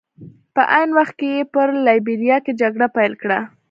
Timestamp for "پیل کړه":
2.95-3.39